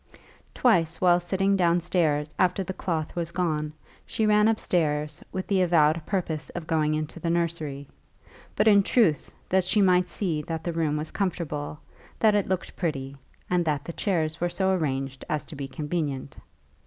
[0.55, 3.71] Twice while sitting downstairs after the cloth was gone
[4.03, 7.87] she ran upstairs with the avowed purpose of going into the nursery,
[8.55, 11.81] but in truth that she might see that the room was comfortable,
[12.17, 13.15] that it looked pretty,
[13.47, 16.35] and that the chairs were so arranged as to be convenient.